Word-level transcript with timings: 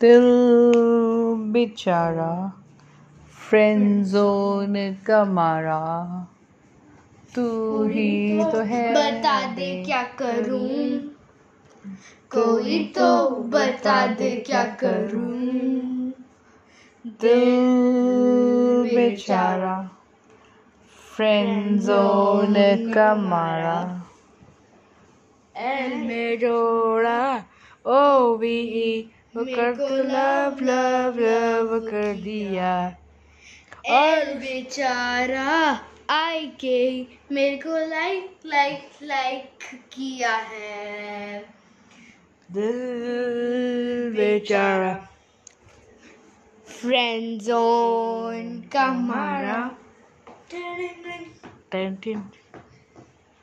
दिल 0.00 0.24
बेचारा 1.52 2.32
friend 3.32 4.04
zone 4.04 4.74
का 5.06 5.24
मारा। 5.24 5.78
तू 7.34 7.46
ही 7.84 8.44
तो 8.52 8.60
है 8.60 8.94
बता 8.94 9.40
दे 9.52 9.84
क्या 9.84 10.02
करूँ? 10.02 10.98
कोई 12.30 12.84
तो 12.84 13.30
बता 13.30 14.06
दे 14.06 14.30
क्या 14.36 14.64
करूँ? 14.64 15.32
दिल 17.06 18.96
बेचारा 18.96 19.90
फ्रेंड 21.16 21.80
जोन 21.80 22.54
का 22.94 23.14
मारा। 23.14 24.04
एल 25.56 25.94
में 25.94 26.38
जोड़ा 26.38 27.36
ओ 27.86 28.36
भी 28.36 28.58
वो 29.38 29.44
कर 29.44 29.74
तो 29.76 29.96
लव 29.96 30.60
लव 30.62 31.18
लव 31.18 31.78
कर 31.80 32.14
दिया। 32.14 32.70
एल 33.86 34.32
बेचारा 34.34 35.50
आई 36.10 36.46
के 36.60 36.80
मेरे 37.32 37.56
को 37.56 37.76
लाइक 37.88 38.40
लाइक 38.46 38.88
लाइक 39.02 39.64
किया 39.92 40.34
है। 40.36 41.38
दिल 42.52 44.16
बेचारा। 44.16 44.92
फ्रेंड 46.68 47.40
जोन 47.40 48.60
का 48.72 48.86
मारा 48.92 49.60
टेंटिन 51.72 52.20